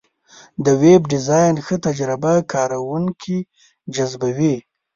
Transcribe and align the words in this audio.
د 0.65 0.67
ویب 0.81 1.01
ډیزاین 1.13 1.55
ښه 1.65 1.75
تجربه 1.87 2.33
کارونکي 2.53 3.37
جذبوي. 3.95 4.55